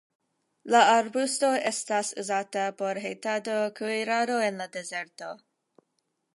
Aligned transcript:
La 0.75 0.79
arbusto 0.93 1.51
estas 1.73 2.09
uzata 2.23 2.65
por 2.81 3.01
hejtado, 3.03 3.61
kuirado 3.81 4.41
en 4.49 4.61
la 4.63 4.71
dezerto. 4.79 5.33